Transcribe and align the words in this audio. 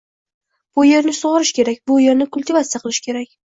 “Bu 0.79 0.85
yerni 0.87 1.13
sug‘orish 1.17 1.53
kerak, 1.59 1.79
bu 1.93 2.01
yerni 2.07 2.29
kultivatsiya 2.39 2.85
qilish 2.89 3.05
kerak 3.11 3.33